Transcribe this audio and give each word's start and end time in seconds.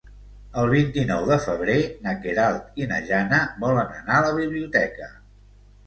El 0.61 0.71
vint-i-nou 0.71 1.27
de 1.33 1.37
febrer 1.43 1.75
na 2.07 2.15
Queralt 2.25 2.83
i 2.85 2.89
na 2.95 2.99
Jana 3.13 3.45
volen 3.67 3.97
anar 4.03 4.19
a 4.23 4.29
la 4.31 4.37
biblioteca. 4.43 5.17